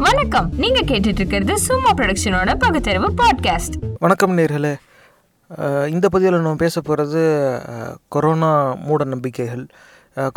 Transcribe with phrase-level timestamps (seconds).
[0.00, 0.48] வணக்கம்.
[0.62, 4.72] நீங்க கேட்டுட்டு இருக்கிறது சும்மா ப்ரொடக்ஷனோட பகுத்தறிவு பாட்காஸ்ட் வணக்கம் நேர்களே.
[5.92, 7.22] இந்த பதிவில் நம்ம பேச போகிறது
[8.14, 8.50] கொரோனா
[8.86, 9.62] மூட நம்பிக்கைகள்.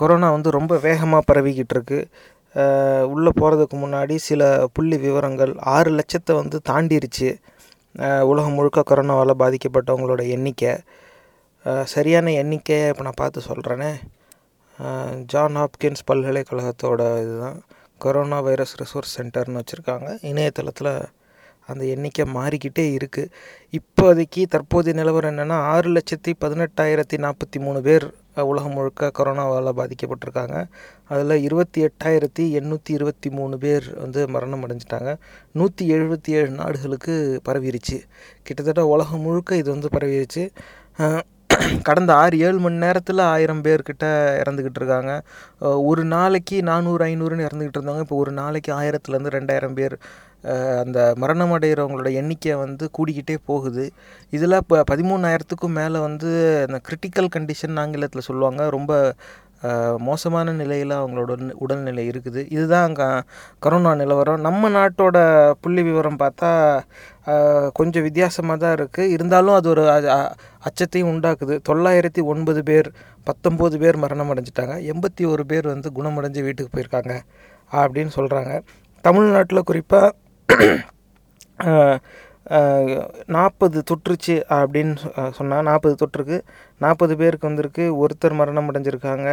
[0.01, 1.99] கொரோனா வந்து ரொம்ப வேகமாக பரவிக்கிட்டு இருக்கு
[3.13, 7.31] உள்ளே போகிறதுக்கு முன்னாடி சில புள்ளி விவரங்கள் ஆறு லட்சத்தை வந்து தாண்டிருச்சு.
[8.31, 10.73] உலகம் முழுக்க கொரோனாவால் பாதிக்கப்பட்டவங்களோட எண்ணிக்கை.
[11.95, 13.91] சரியான எண்ணிக்கையை இப்போ நான் பார்த்து சொல்கிறேனே
[15.33, 17.59] ஜான் ஹாப்கின்ஸ் பல்கலைக்கழகத்தோட இதுதான்.
[18.05, 20.09] கொரோனா வைரஸ் ரிசோர்ஸ் சென்டர்னு வச்சுருக்காங்க.
[20.31, 20.93] இணையதளத்தில்
[21.71, 23.31] அந்த எண்ணிக்கை மாறிக்கிட்டே இருக்குது
[23.77, 28.05] இப்போதைக்கு தற்போதைய நிலவரம் என்னென்னா ஆறு லட்சத்தி பதினெட்டாயிரத்தி நாற்பத்தி மூணு பேர்
[28.51, 30.57] உலகம் முழுக்க கொரோனாவால் பாதிக்கப்பட்டிருக்காங்க.
[31.07, 35.11] அதில் இருபத்தி எட்டாயிரத்தி எண்ணூற்றி இருபத்தி மூணு பேர் வந்து மரணம் அடைஞ்சிட்டாங்க.
[35.51, 37.15] நூற்றி எழுபத்தி ஏழு நாடுகளுக்கு
[37.49, 37.97] பரவிருச்சு.
[38.43, 40.43] கிட்டத்தட்ட உலகம் முழுக்க இது வந்து பரவிருச்சு.
[41.87, 44.05] கடந்த ஆறு ஏழு மணி நேரத்தில் ஆயிரம் பேர்கிட்ட
[44.41, 45.13] இறந்துக்கிட்டு இருக்காங்க.
[45.91, 48.03] ஒரு நாளைக்கு நானூறு ஐநூறுன்னு இறந்துக்கிட்டு இருந்தாங்க.
[48.05, 49.95] இப்போ ஒரு நாளைக்கு ஆயிரத்துலேருந்து ரெண்டாயிரம் பேர்
[50.81, 53.85] அந்த மரணம் அடைகிறவங்களோட எண்ணிக்கை வந்து கூடிக்கிட்டே போகுது.
[54.35, 56.29] இதில் இப்போ பதிமூணாயிரத்துக்கும் மேலே வந்து
[56.67, 58.69] இந்த கிரிட்டிக்கல் கண்டிஷன் ஆங்கிலத்தில் சொல்லுவாங்க.
[58.77, 58.93] ரொம்ப
[59.97, 62.51] மோசமான நிலையில் அவங்களோட உடல்நிலை இருக்குது.
[62.51, 63.07] இதுதான் அங்கே
[63.65, 64.41] கரோனா நிலவரம்.
[64.41, 65.17] நம்ம நாட்டோட
[65.61, 66.51] புள்ளி விவரம் பார்த்தா
[67.73, 71.59] கொஞ்சம் வித்தியாசமாக தான் இருக்குது இருந்தாலும் அது ஒரு அ- அச்சத்தையும் உண்டாக்குது.
[71.69, 72.89] தொள்ளாயிரத்தி ஒன்பது பேர்
[73.25, 77.13] பத்தொம்போது பேர் மரணம் அடைஞ்சிட்டாங்க எண்பத்தி ஒரு பேர் வந்து குணமடைஞ்சு வீட்டுக்கு போயிருக்காங்க
[77.71, 78.53] அப்படின்னு சொல்கிறாங்க
[79.01, 80.15] தமிழ்நாட்டில் குறிப்பாக
[83.35, 84.95] நாற்பது தொற்றுச்சு அப்படின்னு
[85.37, 86.37] சொன்னால் நாற்பது தொற்றுக்கு
[86.83, 87.83] நாற்பது பேருக்கு வந்திருக்கு.
[88.01, 89.29] ஒருத்தர் மரணம் அடைஞ்சிருக்காங்க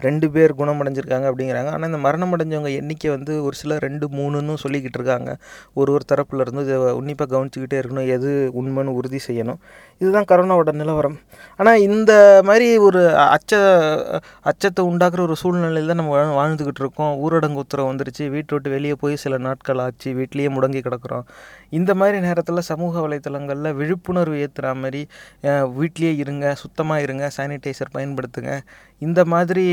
[0.00, 1.70] ரெண்டு பேர் குணமடைஞ்சிருக்காங்க அப்படிங்கிறாங்க.
[1.74, 5.30] ஆனால் இந்த மரணம் அடைஞ்சவங்க எண்ணிக்கை வந்து ஒரு சில ரெண்டு மூணுன்னு சொல்லிக்கிட்டு இருக்காங்க.
[5.78, 8.08] ஒரு ஒரு தரப்பில் இருந்து இதை உன்னிப்பாக கவனிச்சுக்கிட்டே இருக்கணும்.
[8.16, 9.60] எது உண்மைன்னு உறுதி செய்யணும்.
[10.02, 11.16] இதுதான் கரோனாவோட நிலவரம்.
[11.58, 12.12] ஆனால் இந்த
[12.48, 13.02] மாதிரி ஒரு
[13.36, 13.60] அச்ச
[14.50, 17.14] அச்சத்தை உண்டாக்குற ஒரு சூழ்நிலையில் தான் நம்ம வாழ்ந்துக்கிட்டு இருக்கோம்.
[17.24, 18.24] ஊரடங்கு உத்தரவு வந்துருச்சு.
[18.36, 20.10] வீட்டை விட்டு வெளியே போய் சில நாட்கள் ஆச்சு.
[20.20, 21.24] வீட்லேயே முடங்கி கிடக்குறோம்.
[21.78, 25.02] இந்த மாதிரி நேரத்தில் சமூக வலைத்தளங்களில் விழிப்புணர்வு ஏற்றுற மாதிரி
[25.78, 28.54] வீட்லேயே இருங்க சுத்தமாக இருங்க சானிடைசர் பயன்படுத்துங்க.
[29.06, 29.66] இந்த மாதிரி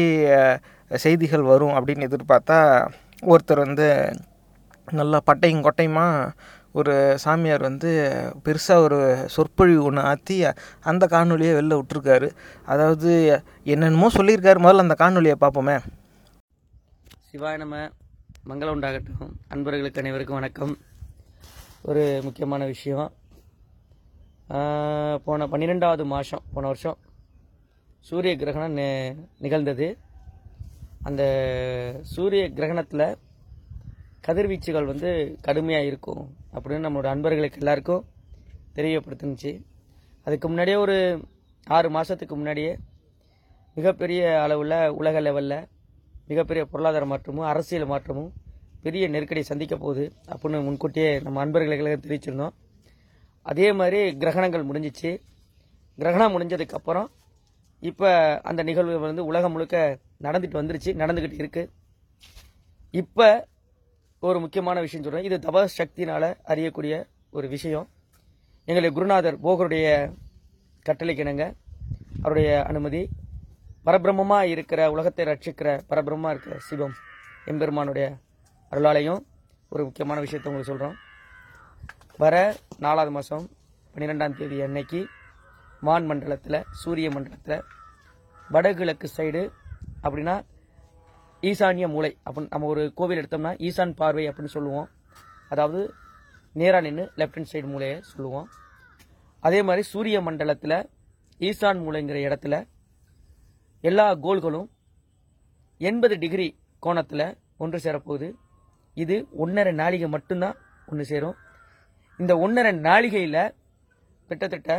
[0.91, 2.59] செய்திகள் வரும் அப்படின்னு எதிர்பார்த்தா
[3.33, 3.87] ஒருத்தர் வந்து
[4.99, 6.05] நல்லா பட்டையும் கொட்டையுமா
[6.79, 6.93] ஒரு
[7.23, 7.89] சாமியார் வந்து
[8.45, 8.99] பெருசாக ஒரு
[9.33, 10.37] சொற்பொழிவு ஒன்று ஆற்றி
[10.91, 12.29] அந்த காணொலியை வெளில விட்டுருக்காரு.
[12.73, 13.11] அதாவது
[13.73, 14.63] என்னென்னமோ சொல்லியிருக்காரு.
[14.65, 15.77] முதல்ல அந்த காணொலியை பார்ப்போமே
[17.29, 17.77] சிவாய நம்ம
[18.49, 19.29] மங்களம் உண்டாகட்டும்.
[19.53, 20.73] அன்பர்களுக்கு அனைவருக்கும் வணக்கம்.
[21.83, 23.11] ஒரு முக்கியமான விஷயம்.
[25.23, 26.97] போன பன்னிரெண்டாவது மாதம் போன வருஷம்
[27.99, 29.97] சூரிய கிரகணம் நி- நிகழ்ந்தது.
[31.01, 33.17] அந்த சூரிய கிரகணத்தில்
[34.27, 38.05] கதிர்வீச்சுகள் வந்து கடுமையாக இருக்கும் அப்படின்னு நம்மளோட அன்பர்களுக்கு எல்லாருக்கும்
[38.75, 39.65] தெரியப்படுத்துனுச்சு.
[40.23, 41.27] அதுக்கு முன்னாடியே ஒரு
[41.65, 42.77] ஆறு மாதத்துக்கு முன்னாடியே
[43.75, 45.67] மிகப்பெரிய அளவில் உலக லெவலில்
[46.27, 48.33] மிகப்பெரிய பொருளாதார மாற்றமும் அரசியல் மாற்றமும்
[48.85, 52.53] பெரிய நெருக்கடியை சந்திக்க போகுது அப்படின்னு முன்கூட்டியே நம்ம அன்பர்களுக்கு தெரிவிச்சிருந்தோம்.
[53.51, 55.11] அதே மாதிரி கிரகணங்கள் முடிஞ்சிச்சு.
[56.01, 57.07] கிரகணம் முடிஞ்சதுக்கப்புறம்
[57.89, 58.09] இப்போ
[58.49, 59.77] அந்த நிகழ்வு வந்து உலகம் முழுக்க
[60.25, 61.71] நடந்துட்டு வந்துருச்சு நடந்துக்கிட்டு இருக்குது
[63.01, 63.27] இப்போ
[64.27, 66.93] ஒரு முக்கியமான விஷயம் சொல்கிறேன் இது தப சக்தினால் அறியக்கூடிய
[67.37, 67.87] ஒரு விஷயம்.
[68.67, 69.87] எங்களுடைய குருநாதர் போகருடைய
[70.85, 71.45] கட்டளைக்கிணங்க
[72.21, 73.01] அவருடைய அனுமதி.
[73.87, 76.95] பரபிரம்மமாக இருக்கிற உலகத்தை ரட்சிக்கிற பரபிரம்மமாக இருக்கிற சிவம்
[77.51, 78.05] எம்பெருமானுடைய
[78.73, 79.21] அருளாலையும்
[79.73, 80.95] ஒரு முக்கியமான விஷயத்தை உங்களுக்கு சொல்கிறோம்
[82.21, 82.35] வர
[82.83, 83.45] நாலாவது மாதம்
[83.93, 84.99] பன்னிரெண்டாம் தேதி அன்னைக்கு
[85.87, 87.61] வான் மண்டலத்தில் சூரிய மண்டலத்தில்
[88.49, 89.43] வடகிழக்கு சைடு
[90.03, 90.35] அப்படின்னா
[91.43, 94.87] ஈசானிய மூலை அப்படின்னு நம்ம ஒரு கோவில் எடுத்தோம்னா ஈசான் பார்வை அப்படின்னு சொல்லுவோம்.
[95.53, 95.81] அதாவது
[96.61, 98.47] நேராக நின்று லெஃப்ட் ஹேண்ட் சைடு மூலையை சொல்லுவோம்.
[99.43, 100.77] அதே மாதிரி சூரிய மண்டலத்தில்
[101.39, 102.57] ஈசான் மூலைங்கிற இடத்துல
[103.83, 104.67] எல்லா கோள்களும்
[105.89, 106.47] எண்பது டிகிரி
[106.79, 107.25] கோணத்தில்
[107.63, 108.29] ஒன்று சேரப்போகுது.
[109.01, 110.57] இது ஒன்றரை நாளிகை மட்டும்தான்
[110.89, 111.37] ஒன்று சேரும்.
[112.21, 113.41] இந்த ஒன்றரை நாளிகையில்
[114.29, 114.71] கிட்டத்தட்ட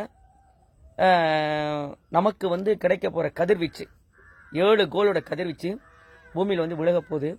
[2.16, 3.84] நமக்கு வந்து கிடைக்க போகிற கதிர்வீச்சு
[4.64, 5.70] ஏழு கோளோட கதிர்வீச்சு
[6.34, 7.30] பூமியில் வந்து விலக போகுது.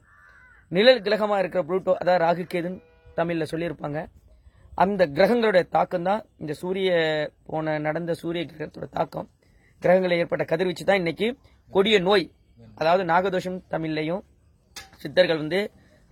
[0.76, 2.82] நிழல் கிரகமாக இருக்கிற புளூட்டோ அதாவது ராகு கேதுன்னு
[3.18, 4.00] தமிழில் சொல்லியிருப்பாங்க.
[4.84, 6.90] அந்த கிரகங்களோட தாக்கம் தான் இந்த சூரிய
[7.50, 9.28] போன நடந்த சூரிய கிரகத்தோட தாக்கம்.
[9.84, 11.28] கிரகங்களில் ஏற்பட்ட கதிர்வீச்சு தான் இன்னைக்கு
[11.72, 12.26] கொடிய நோய்.
[12.80, 14.24] அதாவது நாகதோஷம் தமிழ்லையும்
[15.02, 15.60] சித்தர்கள் வந்து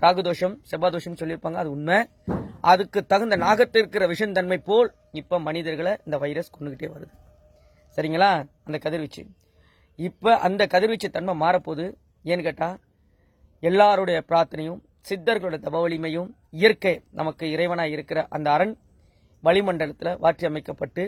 [0.02, 1.98] ராகுதோஷம் செவ்வாதோஷம் சொல்லியிருப்பாங்க அது உண்மை.
[2.72, 7.14] அதுக்கு தகுந்த நாகத்தில் இருக்கிற விஷந்தன்மை போல் இப்போ மனிதர்களை இந்த வைரஸ் கொண்டுகிட்டே வருது.
[7.98, 8.32] சரிங்களா?
[8.68, 9.24] அந்த கதிர்வீச்சு.
[10.00, 11.86] இப்போ அந்த கதிர்வீச்சு தன்மை மாறப்போகுது.
[12.26, 12.78] ஏன்னு கேட்டால்
[13.60, 14.80] எல்லாருடைய பிரார்த்தனையும்
[15.10, 18.74] சித்தர்களோட தப வலிமையும் இயற்கை நமக்கு இறைவனாக இருக்கிற அந்த அரண்
[19.44, 21.04] வளிமண்டலத்தில் மாற்றி அமைக்கப்பட்டு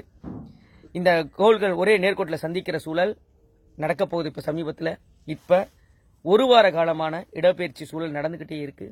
[0.91, 3.13] இந்த கோள்கள் ஒரே நேர்கோட்டில் சந்திக்கிற சூழல்
[3.77, 4.93] நடக்கப்போகுது இப்போ சமீபத்தில்.
[5.35, 5.57] இப்போ
[6.31, 8.87] ஒரு வார காலமான இடப்பெயர்ச்சி சூழல் நடந்துக்கிட்டே இருக்கு.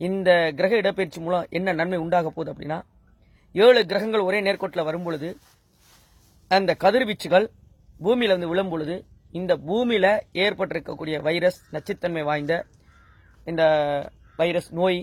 [0.00, 0.28] இந்த
[0.58, 2.78] கிரக இடப்பெயர்ச்சி மூலம் என்ன நன்மை உண்டாக போகுது அப்படின்னா
[3.54, 5.28] ஏழு கிரகங்கள் ஒரே நேர்கோட்டில் வரும் பொழுது
[6.50, 7.46] அந்த கதிர்வீச்சுகள்
[8.00, 8.96] பூமியில் வந்து விழும் பொழுது
[9.38, 10.10] இந்த பூமியில்
[10.44, 12.54] ஏற்பட்டிருக்கக்கூடிய வைரஸ் நச்சுத்தன்மை வாய்ந்த
[13.50, 13.62] இந்த
[14.40, 15.00] வைரஸ் நோய்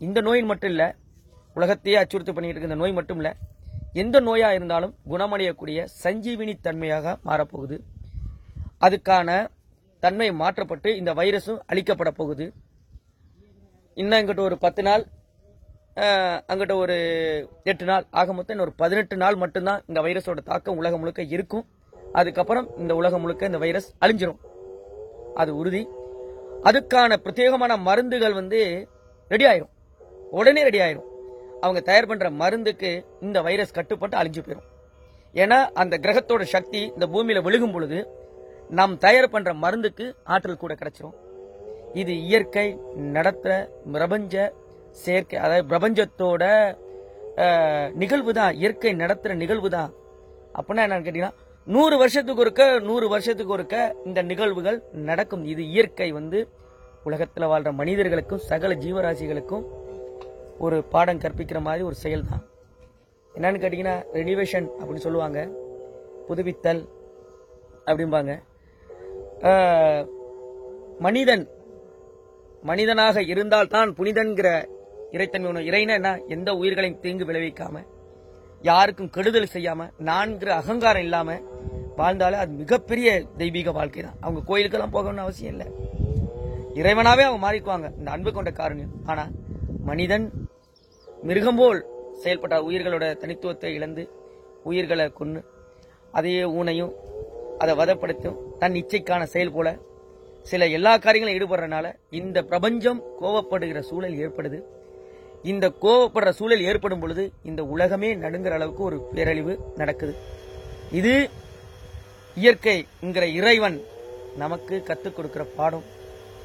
[0.00, 0.88] இந்த நோயின் மட்டும் இல்லை
[1.56, 3.32] உலகத்தையே அச்சுறுத்தி பண்ணிட்டு இருக்க இந்த நோய் மட்டும் இல்லை
[4.02, 7.76] எந்த நோயாக இருந்தாலும் குணமடையக்கூடிய சஞ்சீவினி தன்மையாக மாறப்போகுது.
[8.82, 9.28] அதுக்கான
[10.04, 12.46] தன்மை மாற்றப்பட்டு இந்த வைரஸும் அழிக்கப்பட போகுது.
[14.00, 15.02] இன்னும் அங்கிட்ட ஒரு பத்து நாள்
[16.50, 16.96] அங்கிட்ட ஒரு
[17.70, 21.64] எட்டு நாள் ஆக மொத்தம் இன்னொரு பதினெட்டு நாள் மட்டும்தான் இந்த வைரஸோட தாக்கம் உலகம் முழுக்க இருக்கும்.
[22.20, 24.40] அதுக்கப்புறம் இந்த உலகம் முழுக்க இந்த வைரஸ் அழிஞ்சிரும்.
[25.40, 25.82] அது உறுதி.
[26.68, 28.60] அதுக்கான பிரத்யேகமான மருந்துகள் வந்து
[29.32, 29.72] ரெடி ஆயிரும்.
[30.40, 31.08] உடனே ரெடி ஆயிரும்.
[31.64, 32.90] அவங்க தயார் பண்ற மருந்துக்கு
[33.26, 34.68] இந்த வைரஸ் கட்டுப்பட்டு அழிஞ்சு போயிடும்
[35.42, 37.98] ஏன்னா அந்த கிரகத்தோட சக்தி இந்த பூமியில விழுகும் பொழுது
[38.78, 41.16] நாம் தயார் பண்ற மருந்துக்கு ஆற்றல் கூட கிடைச்சிரும்.
[42.00, 42.66] இது இயற்கை
[43.16, 43.46] நடத்த
[43.94, 44.34] பிரபஞ்ச
[45.02, 46.44] செயற்கை அதாவது பிரபஞ்சத்தோட
[48.02, 49.90] நிகழ்வு தான் இயற்கை நடத்துகிற நிகழ்வு தான்
[50.58, 53.76] அப்படின்னா என்னன்னு கேட்டீங்கன்னா நூறு வருஷத்துக்கு ஒருக்க நூறு வருஷத்துக்கு ஒருக்க
[54.08, 54.78] இந்த நிகழ்வுகள்
[55.08, 55.44] நடக்கும்.
[55.52, 56.38] இது இயற்கை வந்து
[57.08, 59.64] உலகத்தில் வாழ்கிற மனிதர்களுக்கும் சகல ஜீவராசிகளுக்கும்
[60.64, 62.44] ஒரு பாடம் கற்பிக்கிற மாதிரி ஒரு செயல் தான்
[63.34, 65.40] என்னன்னு கேட்டிங்கன்னா ரெனிவேஷன் அப்படின்னு சொல்லுவாங்க.
[66.28, 66.82] புதுப்பித்தல்
[67.88, 68.32] அப்படிம்பாங்க.
[71.04, 71.44] மனிதன்
[72.62, 74.48] மனிதனாக இருந்தால் தான் புனிதன்கிற
[75.14, 76.10] இறைத்தன்மை உணர்வு இறைனா என்ன?
[76.34, 77.82] எந்த உயிர்களையும் தீங்கு விளைவிக்காம
[78.68, 81.38] யாருக்கும் கெடுதல் செய்யாம நான்கிற அகங்காரம் இல்லாம
[81.96, 83.08] வாழ்ந்தாலே அது மிகப்பெரிய
[83.40, 84.18] தெய்வீக வாழ்க்கை தான்.
[84.20, 85.66] அவங்க கோயிலுக்கெல்லாம் போகணும்னு அவசியம் இல்லை.
[86.80, 87.88] இறைவனாவே அவங்க மாறிக்குவாங்க.
[87.98, 88.94] இந்த அன்பு கொண்ட காரணியம்.
[89.06, 89.24] ஆனா
[89.90, 90.26] மனிதன்
[91.28, 91.80] மிருகம் போல்
[92.22, 94.02] செயல்பட்ட உயிர்களோட தனித்துவத்தை இழந்து
[94.70, 95.40] உயிர்களை கொன்று
[96.18, 96.94] அதையே ஊனையும்
[97.58, 99.68] அதை வதப்படுத்தும் தன் இச்சைக்கான செயல் போல
[100.50, 101.86] சில எல்லா காரியங்களும் ஈடுபடுறதுனால
[102.20, 104.58] இந்த பிரபஞ்சம் கோவப்படுகிற சூழல் ஏற்படுது.
[105.52, 110.14] இந்த கோவப்படுற சூழல் ஏற்படும் பொழுது இந்த உலகமே நடுங்கிற அளவுக்கு ஒரு பேரழிவு நடக்குது.
[111.00, 111.14] இது
[112.44, 113.78] இயற்கைங்கிற இறைவன்
[114.42, 115.84] நமக்கு கற்றுக் கொடுக்குற பாடம்.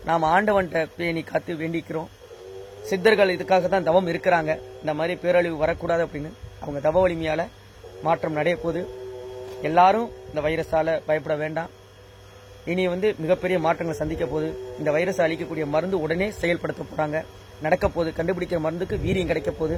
[0.10, 2.12] நாம் ஆண்டவன்கிட்ட பேணி காத்து வேண்டிக்கிறோம்.
[2.90, 4.52] சித்தர்கள் இதுக்காக தான் தவம் இருக்கிறாங்க.
[4.82, 6.32] இந்த மாதிரி பேரழிவு வரக்கூடாது அப்படின்னு
[6.62, 7.46] அவங்க தவ வலிமையால்
[8.06, 8.84] மாற்றம் நடைய போகுது.
[9.70, 11.72] எல்லாரும் இந்த வைரஸால் பயப்பட வேண்டாம்.
[12.72, 14.48] இனி வந்து மிகப்பெரிய மாற்றங்களை சந்திக்க போது
[14.80, 17.18] இந்த வைரஸை அழிக்கக்கூடிய மருந்து உடனே செயல்படுத்த போறாங்க.
[17.66, 19.78] நடக்க போது கண்டுபிடிக்கிற மருந்துக்கு வீரியம் கிடைக்க போகுது.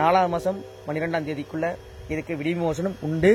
[0.00, 1.68] நாலாம் மாசம் பன்னிரெண்டாம் தேதிக்குள்ள
[2.12, 3.32] இதுக்கு விடிமோசனம் உண்டு.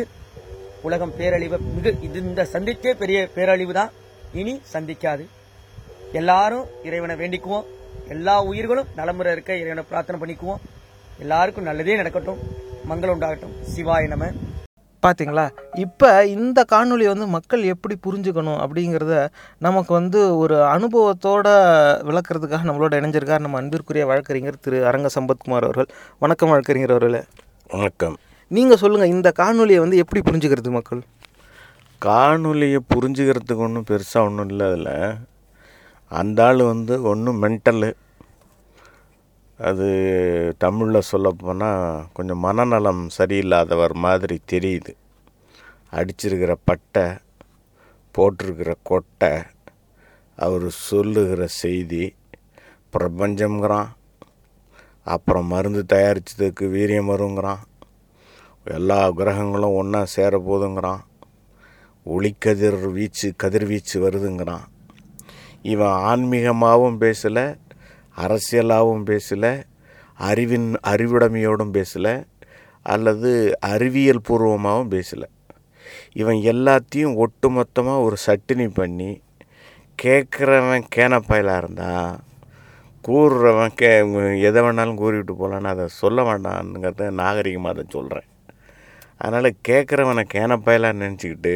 [0.88, 3.92] உலகம் பேரழிவை மிக இது இந்த சந்திக்கே பெரிய பேரழிவு தான்.
[4.42, 5.24] இனி சந்திக்காது.
[6.20, 7.68] எல்லாரும் இறைவனை வேண்டிக்குவோம்.
[8.16, 10.62] எல்லா உயிர்களும் நலமுறை இருக்க இறைவனை பிரார்த்தனை பண்ணிக்குவோம்.
[11.24, 12.42] எல்லாருக்கும் நல்லதே நடக்கட்டும்.
[12.90, 13.56] மங்களம் உண்டாகட்டும்.
[13.74, 14.32] சிவாய நம்ம
[15.06, 19.28] பார்த்தீங்களா இப்போ இந்த காணொளி வந்து மக்கள் எப்படி புரிஞ்சுக்கணும் அப்படிங்கிறத
[19.58, 21.48] நமக்கு வந்து ஒரு அனுபவத்தோட
[22.10, 25.88] விளக்குறதுக்காக நம்மளோட இணைஞ்சிருக்கார் நம்ம அன்பிற்குரிய வழக்கறிஞர் திரு அரங்க சம்பத்குமார் அவர்கள்.
[26.20, 27.24] வணக்கம் வழக்கறிஞர் அவர்களே.
[27.70, 28.18] வணக்கம்.
[28.48, 31.02] நீங்கள் சொல்லுங்கள் இந்த காணொளியை வந்து எப்படி புரிஞ்சுக்கிறது மக்கள்?
[32.06, 35.18] காணொலியை புரிஞ்சுக்கிறதுக்கு ஒன்றும் பெருசாக ஒன்றும் இல்லை அதில்.
[36.12, 37.94] அந்த ஆள் வந்து ஒன்றும் மென்டலு
[39.58, 44.96] அது தமிழில் சொல்லப்போனால் கொஞ்சம் மனநலம் சரியில்லாதவர் மாதிரி தெரியுது.
[45.92, 47.04] அடிச்சிருக்கிற பட்டை
[48.12, 49.30] போட்டிருக்கிற கொட்டை
[50.36, 52.16] அவர் சொல்லுகிற செய்தி
[52.94, 53.88] பிரபஞ்சம்ங்கிறான்.
[55.04, 57.60] அப்புறம் மருந்து தயாரித்ததுக்கு வீரியம் வருங்கிறான்.
[58.64, 61.00] எல்லா கிரகங்களும் ஒன்றா சேர போதுங்கிறான்.
[62.06, 64.64] ஒளிக்கதிர் வீச்சு கதிர்வீச்சு வருதுங்கிறான்.
[65.62, 67.60] இவன் ஆன்மீகமாகவும் பேசலை
[68.18, 69.64] அரசியலாகவும் பேசலை
[70.16, 72.24] அறிவின் அறிவுடைமையோடும் பேசலை
[72.82, 75.28] அல்லது அறிவியல் பூர்வமாகவும் பேசலை.
[76.14, 79.22] இவன் எல்லாத்தையும் ஒட்டுமொத்தமாக ஒரு சட்டினி பண்ணி
[80.04, 82.20] கேட்குறவன் கேனப்பாயிலாக இருந்தால்
[83.04, 83.92] கூறுறவன் கே
[84.40, 88.28] எதை வேணாலும் கூறிவிட்டு போகலான்னு அதை சொல்ல வேண்டாம்ங்கிறத நாகரிகமாக அதை சொல்கிறேன்
[89.18, 91.56] அதனால் கேட்குறவனை கேனப்பாயலாக நினச்சிக்கிட்டு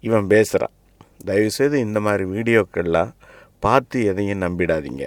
[0.00, 0.76] இவன் பேசுகிறான்
[1.24, 3.10] தயவுசெய்து இந்த மாதிரி வீடியோக்கள்லாம்
[3.60, 5.06] பார்த்து எதையும் நம்பிடாதீங்க.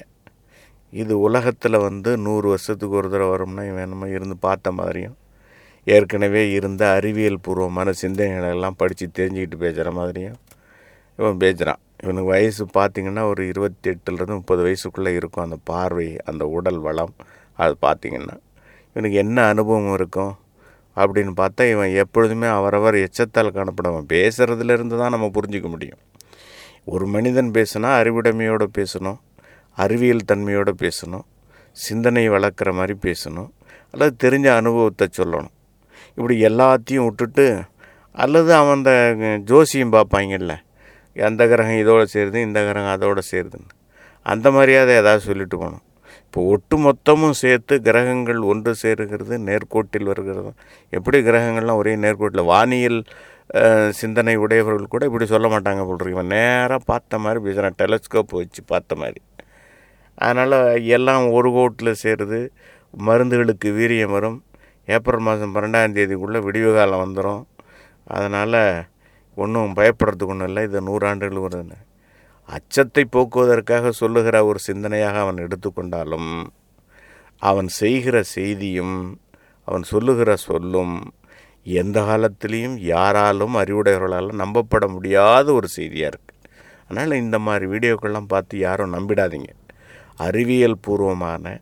[0.94, 5.16] இது உலகத்தில் வந்து நூறு வருஷத்துக்கு ஒரு தடவை வரும்னா இவன் நம்ம இருந்து பார்த்த மாதிரியும்
[5.88, 10.38] ஏற்கனவே இருந்த அறிவியல் பூர்வமான சிந்தனைகளை எல்லாம் படித்து தெரிஞ்சுக்கிட்டு பேசுகிற மாதிரியும்
[11.20, 16.80] இவன் பேசுகிறான் இவனுக்கு வயசு பார்த்திங்கன்னா ஒரு இருபத்தி எட்டுலேருந்து முப்பது வயசுக்குள்ளே இருக்கும் அந்த பார்வை அந்த உடல்
[16.80, 17.14] வளம்
[17.58, 18.36] அது பார்த்திங்கன்னா.
[18.96, 20.34] இவனுக்கு என்ன அனுபவம் இருக்கும்
[20.98, 26.02] அப்படின்னு பார்த்தா இவன் எப்பொழுதுமே அவரவர் எச்சத்தால் காணப்படவன் பேசுகிறதுலேருந்து தான் நம்ம புரிஞ்சிக்க முடியும்.
[26.86, 29.20] ஒரு மனிதன் பேசுனா அறிவுடைமையோடு பேசணும்.
[29.78, 31.26] அறிவியல் தன்மையோடு பேசணும்
[31.76, 33.50] சிந்தனை வளர்க்குற மாதிரி பேசணும்
[33.92, 35.54] அல்லது தெரிஞ்ச அனுபவத்தை சொல்லணும்.
[36.18, 37.46] இப்படி எல்லாத்தையும் விட்டுட்டு
[38.24, 38.92] அல்லது அவன் அந்த
[39.52, 40.54] ஜோசியம் பார்ப்பாங்கல்ல
[41.16, 43.72] அந்த கிரகம் இதோடு சேருது இந்த கிரகம் அதோடு சேருதுன்னு.
[44.26, 45.84] அந்த மரியாதை ஏதாவது சொல்லிட்டு போகணும்.
[46.26, 50.52] இப்போ ஒட்டு மொத்தமும் சேர்த்து கிரகங்கள் ஒன்று சேருகிறது நேர்கோட்டில் வருகிறது.
[50.98, 52.50] எப்படி கிரகங்கள்லாம் ஒரே நேர்கோட்டில்?
[52.54, 53.00] வானியல்
[54.00, 56.16] சிந்தனை உடையவர்கள் கூட இப்படி சொல்ல மாட்டாங்க போல் இருக்கு.
[56.18, 59.22] இவன் நேராக பார்த்த மாதிரி பேசுகிறான் டெலஸ்கோப் வச்சு பார்த்த மாதிரி.
[60.18, 60.58] அதனால்
[60.98, 62.40] எல்லாம் ஒரு கோட்டில் சேருது.
[63.08, 64.38] மருந்துகளுக்கு வீரியம் வரும்.
[64.88, 67.42] ஏப்ரல் மாதம் பன்னெண்டாம் தேதிக்குள்ளே விடிவு காலம் வந்துடும்
[68.16, 68.62] அதனால்
[69.38, 70.64] ஒன்றும் பயப்படுறதுக்கு ஒன்றும் இல்லை.
[70.68, 71.78] இது நூறாண்டுகள் வருதுன்னு.
[72.50, 76.32] அச்சத்தை போக்குவதற்காக சொல்லுகிற ஒரு சிந்தனையாக அவன் எடுத்துக்கொண்டாலும்
[77.42, 78.98] அவன் செய்கிற செய்தியும்
[79.68, 80.96] அவன் சொல்லுகிற சொல்லும்
[81.80, 86.40] எந்த காலத்திலையும் யாராலும் அறிவுடையவர்களால் நம்பப்பட முடியாத ஒரு செய்தியாக இருக்குது
[86.88, 89.50] அதனால் இந்த மாதிரி வீடியோக்கள்லாம் பார்த்து யாரும் நம்பிடாதீங்க.
[90.18, 91.62] அறிவியல் பூர்வமான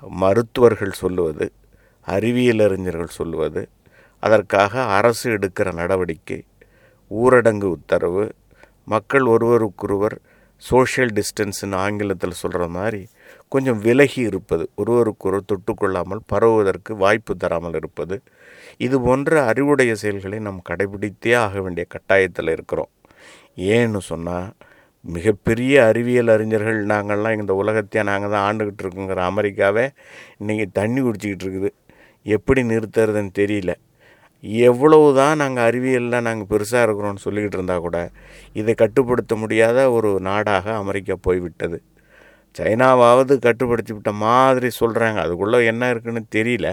[0.00, 1.52] மருத்துவர்கள் சொல்லுவது
[2.00, 3.68] அறிவியல் அறிஞர்கள் சொல்லுவது
[4.18, 6.44] அதற்காக அரசு எடுக்கிற நடவடிக்கை
[7.10, 8.34] ஊரடங்கு உத்தரவு
[8.84, 10.18] மக்கள் ஒருவருக்கொருவர்
[10.56, 13.08] சோஷியல் டிஸ்டன்ஸ்னு ஆங்கிலத்தில் சொல்கிற மாதிரி
[13.48, 18.22] கொஞ்சம் விலகி இருப்பது ஒருவருக்கொருவர் தொட்டுக்கொள்ளாமல் பரவுவதற்கு வாய்ப்பு தராமல் இருப்பது
[18.76, 22.88] இது போன்ற அறிவுடைய செயல்களை நாம் கடைபிடித்தே ஆக வேண்டிய கட்டாயத்தில் இருக்கிறோம்.
[23.56, 24.54] ஏன்னு சொன்னால்
[25.04, 29.84] மிகப்பெரிய அறிவியல் அறிஞர்கள் நாங்கள்லாம் இந்த உலகத்தையே நாங்கள் தான் ஆண்டுக்கிட்டு இருக்கோங்கிற அமெரிக்காவே
[30.40, 31.70] இன்றைக்கி தண்ணி குடிச்சிக்கிட்டு இருக்குது.
[32.26, 33.72] எப்படி நிறுத்துறதுன்னு தெரியல.
[34.68, 37.98] எவ்வளவு தான் நாங்கள் அறிவியலில் நாங்கள் பெருசாக இருக்கிறோம்னு சொல்லிக்கிட்டு இருந்தால் கூட
[38.60, 41.78] இதை கட்டுப்படுத்த முடியாத ஒரு நாடாக அமெரிக்கா போய்விட்டது.
[42.56, 46.68] சைனாவாவது கட்டுப்படுத்தி விட்ட மாதிரி சொல்கிறாங்க அதுக்குள்ளே என்ன இருக்குன்னு தெரியல.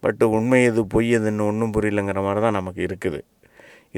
[0.00, 3.20] பட் உண்மை எது பொய் எதுன்னு ஒன்றும் புரியலங்கிற மாதிரி தான் நமக்கு இருக்குது.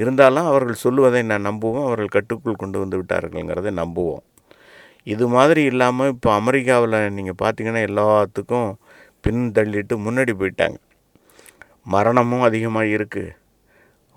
[0.01, 4.23] இருந்தாலும் அவர்கள் சொல்லுவதை நான் நம்புவோம் அவர்கள் கட்டுக்குள் கொண்டு வந்து விட்டார்கள்ங்கிறத நம்புவோம்.
[5.13, 8.69] இது மாதிரி இல்லாமல் இப்போ அமெரிக்காவில் நீங்கள் பார்த்தீங்கன்னா எல்லாத்துக்கும்
[9.25, 10.77] பின் தள்ளிட்டு முன்னாடி போயிட்டாங்க.
[11.93, 13.35] மரணமும் அதிகமாக இருக்குது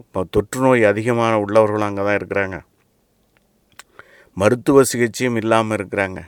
[0.03, 2.57] இப்போ தொற்று நோய் அதிகமான உள்ளவர்களும் அங்கே தான் இருக்கிறாங்க.
[4.41, 6.21] மருத்துவ சிகிச்சையும் இல்லாமல் இருக்கிறாங்க.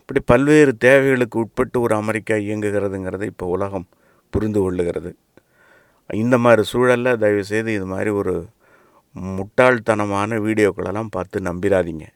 [0.00, 3.86] இப்படி பல்வேறு தேவைகளுக்கு உட்பட்டு ஒரு அமெரிக்கா இயங்குகிறதுங்கிறதை இப்போ உலகம்
[4.32, 5.10] புரிந்து கொள்ளுகிறது.
[6.24, 8.34] இந்த மாதிரி சூழலில் தயவுசெய்து இது மாதிரி ஒரு
[9.16, 12.06] முட்டாள்தனமான வீடியோக்களெல்லாம் பார்த்து நம்பிடாதீங்க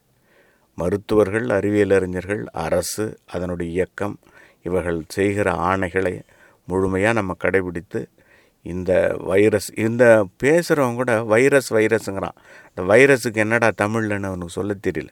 [0.74, 4.18] மருத்துவர்கள் அறிவியல் அறிஞர்கள் அரசு அதனுடைய இயக்கம்
[4.62, 6.20] இவர்கள் செய்கிற ஆணைகளை
[6.66, 8.06] முழுமையாக நம்ம கடைபிடித்து
[8.62, 12.36] இந்த வைரஸ் இந்த பேசுகிறவங்க கூட வைரஸ் வைரஸுங்கிறான்.
[12.68, 15.08] இந்த வைரஸுக்கு என்னடா தமிழ்லன்னு அவனுக்கு சொல்ல தெரியல.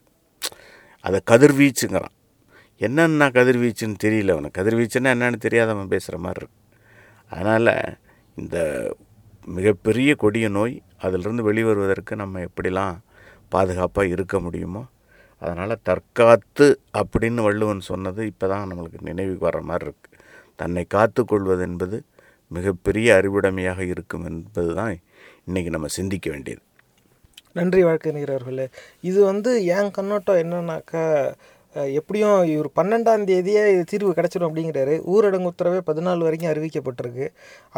[1.01, 2.15] அதை கதிர்வீச்சுங்கிறான்.
[2.77, 4.63] என்னென்ன கதிர்வீச்சுன்னு தெரியல அவனுக்கு.
[4.63, 6.59] கதிர்வீச்சுன்னா என்னன்னு தெரியாதவன் பேசுகிற மாதிரி இருக்கு.
[7.29, 7.99] அதனால்
[8.35, 8.57] இந்த
[9.49, 12.97] மிகப்பெரிய கொடிய நோய் அதிலிருந்து வெளிவருவதற்கு நம்ம எப்படிலாம்
[13.49, 14.83] பாதுகாப்பாக இருக்க முடியுமோ
[15.43, 16.67] அதனால் தற்காத்து
[17.01, 20.17] அப்படின்னு வள்ளுவன் சொன்னது இப்போ தான் நம்மளுக்கு நினைவுக்கு வர்ற மாதிரி இருக்குது
[20.57, 21.99] தன்னை காத்து கொள்வது என்பது
[22.51, 24.95] மிகப்பெரிய அறிவுடைமையாக இருக்கும் என்பது தான்
[25.49, 26.63] இன்றைக்கி நம்ம சிந்திக்க வேண்டியது.
[27.53, 28.67] நன்றி வாழ்க்கை அவர்களே.
[29.05, 31.05] இது வந்து என் கண்ணோட்டம் என்னன்னாக்கா
[31.99, 34.95] எப்படியும் இவர் பன்னெண்டாம் தேதியே தீர்வு கிடச்சிடும் அப்படிங்கிறாரு.
[35.13, 37.27] ஊரடங்கு உத்தரவே பதினாலு வரைக்கும் அறிவிக்கப்பட்டிருக்கு.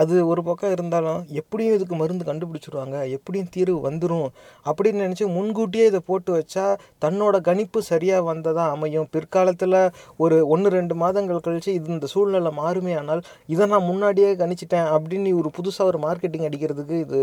[0.00, 4.28] அது ஒரு பக்கம் இருந்தாலும் எப்படியும் இதுக்கு மருந்து கண்டுபிடிச்சிருவாங்க எப்படியும் தீர்வு வந்துடும்
[4.66, 6.66] அப்படின்னு நினச்சி முன்கூட்டியே இதை போட்டு வச்சா
[7.04, 9.08] தன்னோட கணிப்பு சரியாக வந்ததாக அமையும்.
[9.16, 9.78] பிற்காலத்தில்
[10.24, 13.22] ஒரு ஒன்று ரெண்டு மாதங்கள் கழித்து இது இந்த சூழ்நிலை மாறுமே ஆனால்
[13.54, 17.20] இதை நான் முன்னாடியே கணிச்சிட்டேன் அப்படின்னு இவர் புதுசாக ஒரு மார்க்கெட்டிங் அடிக்கிறதுக்கு இது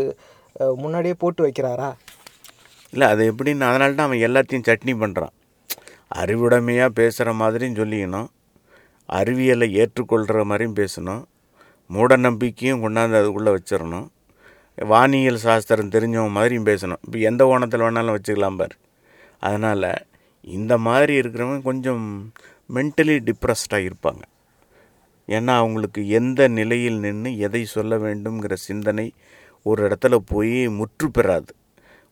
[0.82, 1.90] முன்னாடியே போட்டு வைக்கிறாரா?
[2.92, 5.34] இல்லை அது எப்படின்னு அதனால தான் அவன் எல்லாத்தையும் சட்னி பண்ணுறான்
[6.08, 8.28] அறிவுடைமையாக பேசுகிற மாதிரியும் சொல்லிக்கணும்.
[9.06, 11.24] அறிவியலை ஏற்றுக்கொள்கிற மாதிரியும் பேசணும்.
[11.86, 14.06] மூட நம்பிக்கையும் கொண்டாந்து அதுக்குள்ளே வச்சிடணும்
[14.78, 16.96] வானியல் சாஸ்திரம் தெரிஞ்சவங்க மாதிரியும் பேசணும்.
[17.04, 18.76] இப்போ எந்த கோணத்தில் வேணாலும் வச்சுக்கலாம் பார்.
[19.38, 20.06] அதனால்
[20.42, 22.32] இந்த மாதிரி இருக்கிறவங்க கொஞ்சம்
[22.74, 24.22] மென்டலி டிப்ரெஸ்டாக இருப்பாங்க.
[25.28, 29.12] ஏன்னா அவங்களுக்கு எந்த நிலையில் நின்று எதை சொல்ல வேண்டுங்கிற சிந்தனை
[29.62, 31.54] ஒரு இடத்துல போய் முற்று பெறாது.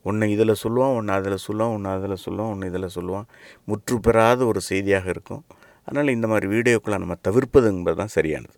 [0.08, 3.26] ஒன்று இதில் சொல்லுவான் ஒன்று அதில் சொல்லுவான் ஒன்று அதில் சொல்லுவான் ஒன்று இதில் சொல்லுவான்.
[3.70, 5.42] முற்று பெறாத ஒரு செய்தியாக இருக்கும்.
[5.88, 8.54] அதனால் இந்த மாதிரி வீடியோக்களை நம்ம தவிர்ப்பது என்பது தான் சரியானது.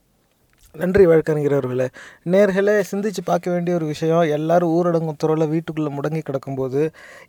[0.74, 1.86] நன்றி வழக்கறிஞர்களே
[2.32, 6.80] நேர்களை சிந்திச்சு பார்க்க வேண்டிய ஒரு விஷயம் எல்லாரும் ஊரடங்கு துறையில் வீட்டுக்குள்ளே முடங்கி கிடக்கும்போது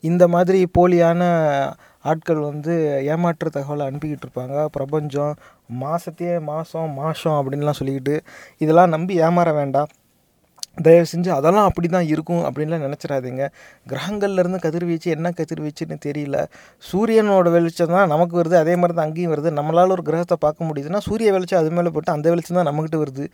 [0.10, 1.22] இந்த மாதிரி போலியான
[2.12, 2.74] ஆட்கள் வந்து
[3.14, 4.58] ஏமாற்று தகவலை அனுப்பிக்கிட்டு இருப்பாங்க.
[4.76, 5.34] பிரபஞ்சம்
[5.84, 8.18] மாதத்தையே மாதம் மாதம் அப்படின்லாம் சொல்லிக்கிட்டு
[8.64, 9.90] இதெல்லாம் நம்பி ஏமாற வேண்டாம்.
[10.88, 13.44] தயவு செஞ்சு அதெல்லாம் அப்படி தான் இருக்கும் அப்படின்லாம் நினச்சிடாதீங்க.
[13.92, 16.38] கிரகங்கள்லேருந்து கதிர்வீச்சு என்ன கதிர்வீச்சுன்னு தெரியல.
[16.92, 19.52] சூரியனோட வெளிச்சம் தான் நமக்கு வருது அதே மாதிரி தான் அங்கேயும் வருது.
[19.60, 23.28] நம்மளால் ஒரு கிரகத்தை பார்க்க முடியுதுன்னா சூரிய வெளிச்சம் அது மேலே போட்டு அந்த வெளிச்சம் தான் நம்மக்கிட்ட வருது.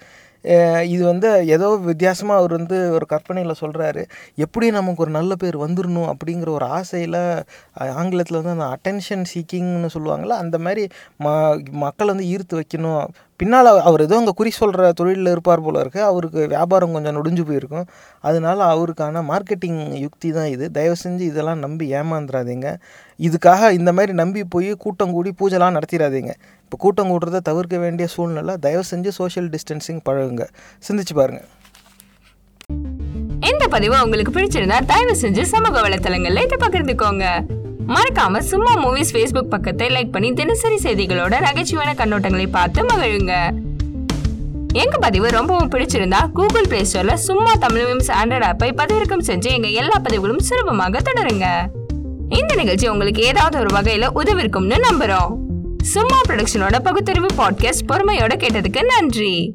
[0.88, 4.02] இது வந்து ஏதோ வித்தியாசமாக அவர் வந்து ஒரு கற்பனையில் சொல்கிறாரு
[4.38, 7.20] எப்படி நமக்கு ஒரு நல்ல பேர் வந்துடணும் அப்படிங்கிற ஒரு ஆசையில்
[8.00, 10.84] ஆங்கிலத்தில் வந்து அந்த அட்டென்ஷன் சீக்கிங்னு சொல்லுவாங்கள்ல அந்த மாதிரி
[11.26, 11.28] ம
[11.86, 13.06] மக்கள் வந்து ஈர்த்து வைக்கணும்.
[13.40, 16.02] பின்னால் அவர் ஏதோ அங்கே குறி சொல்கிற தொழிலில் இருப்பார் போல இருக்கு.
[16.02, 17.88] அவருக்கு வியாபாரம் கொஞ்சம் நொடிஞ்சு போயிருக்கும்.
[18.24, 20.66] அதனால அவருக்கான மார்க்கெட்டிங் யுக்தி தான் இது.
[20.78, 22.70] தயவு செஞ்சு இதெல்லாம் நம்பி ஏமாந்துடாதீங்க
[23.20, 26.32] இதுக்காக இந்த மாதிரி நம்பி போய் கூட்டம் கூடி பூஜைலாம் நடத்திடாதீங்க.
[26.64, 30.46] இப்போ கூட்டம் கூடுறத தவிர்க்க வேண்டிய சூழ்நிலை தயவு செஞ்சு சோஷியல் டிஸ்டன்சிங் பழகுங்க.
[30.88, 31.52] சிந்திச்சு பாருங்கள்
[33.52, 37.26] இந்த பதிவு உங்களுக்கு பிடிச்சிருந்தா தயவு செஞ்சு சமூக வலைத்தளங்கள்ல இதை பகிர்ந்துக்கோங்க.
[37.96, 43.34] மறக்காம சும்மா மூவிஸ் ஃபேஸ்புக் பக்கத்தை லைக் பண்ணி தினசரி செய்திகளோட நகைச்சுவையான கண்ணோட்டங்களை பார்த்து மகிழுங்க.
[44.74, 49.68] எங்க பதிவு ரொம்பவும் பிடிச்சிருந்தா கூகுள் பிளே ஸ்டோர்ல சும்மா தமிழ் மீம்ஸ் ஆண்ட்ராய்ட் ஆப்பை பதிவிறக்கம் செஞ்சு எங்க
[49.68, 51.48] எல்லா பதிவுகளும் சுலபமாக தொடருங்க.
[52.30, 55.38] இந்த நிகழ்ச்சி உங்களுக்கு ஏதாவது ஒரு வகையில உதவிருக்கும்னு நம்புறோம்.
[55.84, 59.54] சும்மா ப்ரொடக்ஷனோட பகுத்தறிவு பாட்காஸ்ட் பொறுமையோட கேட்டதுக்கு நன்றி.